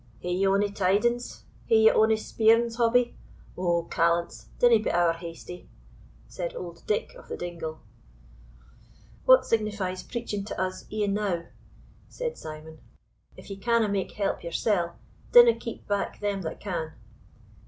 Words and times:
"Hae 0.21 0.31
ye 0.33 0.47
ony 0.47 0.71
tidings? 0.71 1.43
Hae 1.67 1.81
ye 1.83 1.91
ony 1.91 2.15
speerings, 2.15 2.77
Hobbie? 2.77 3.15
O, 3.55 3.83
callants, 3.83 4.47
dinna 4.57 4.79
be 4.79 4.89
ower 4.89 5.13
hasty," 5.13 5.69
said 6.27 6.55
old 6.55 6.81
Dick 6.87 7.13
of 7.13 7.27
the 7.27 7.37
Dingle. 7.37 7.81
"What 9.25 9.45
signifies 9.45 10.01
preaching 10.01 10.43
to 10.45 10.59
us, 10.59 10.91
e'enow?" 10.91 11.45
said 12.09 12.35
Simon; 12.35 12.79
"if 13.37 13.51
ye 13.51 13.57
canna 13.57 13.87
make 13.89 14.13
help 14.13 14.43
yoursell, 14.43 14.95
dinna 15.33 15.53
keep 15.53 15.87
back 15.87 16.19
them 16.19 16.41
that 16.41 16.59
can." 16.59 16.93